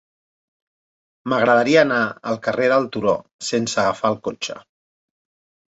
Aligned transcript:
M'agradaria 1.33 1.83
anar 1.87 1.99
al 2.33 2.41
carrer 2.49 2.71
del 2.73 2.89
Turó 2.97 3.15
sense 3.53 3.81
agafar 3.85 4.15
el 4.17 4.21
cotxe. 4.31 4.59